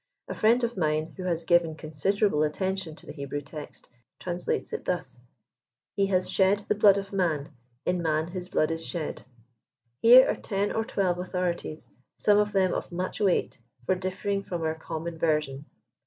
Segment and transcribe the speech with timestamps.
[0.27, 3.87] A friend of mine, who has given con siderable attention to the Hebrew text,
[4.19, 5.21] translates it thus:"
[5.95, 7.51] He has shed the blood of man,
[7.85, 9.21] in man his blood is shed."
[10.01, 11.87] Here are ten or twelve authorities,
[12.17, 15.65] some of them of much weight, for differing from our common version.